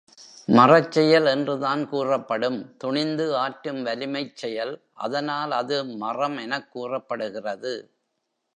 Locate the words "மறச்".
0.47-0.91